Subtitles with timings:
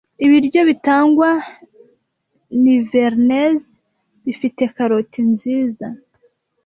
[0.25, 1.29] Ibiryo bitangwa
[2.63, 3.71] nivernaise
[4.25, 5.87] bifite karoti nziza